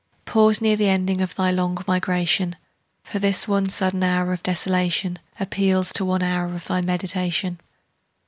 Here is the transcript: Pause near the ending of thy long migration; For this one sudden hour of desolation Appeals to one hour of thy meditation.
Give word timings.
Pause 0.25 0.61
near 0.61 0.75
the 0.75 0.87
ending 0.89 1.21
of 1.21 1.35
thy 1.35 1.51
long 1.51 1.77
migration; 1.85 2.55
For 3.03 3.19
this 3.19 3.47
one 3.47 3.69
sudden 3.69 4.03
hour 4.03 4.33
of 4.33 4.41
desolation 4.41 5.19
Appeals 5.39 5.93
to 5.93 6.03
one 6.03 6.23
hour 6.23 6.55
of 6.55 6.65
thy 6.65 6.81
meditation. 6.81 7.59